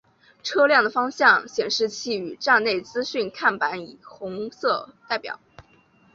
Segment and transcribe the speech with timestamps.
[0.41, 5.39] 车辆的方向显示器与站内资讯看板以红色代表。